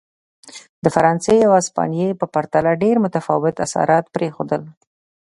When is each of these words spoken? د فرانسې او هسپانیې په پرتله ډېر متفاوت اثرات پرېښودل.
د 0.83 0.85
فرانسې 0.95 1.35
او 1.47 1.51
هسپانیې 1.59 2.09
په 2.19 2.25
پرتله 2.33 2.71
ډېر 2.83 2.95
متفاوت 3.05 3.55
اثرات 3.65 4.05
پرېښودل. 4.15 4.61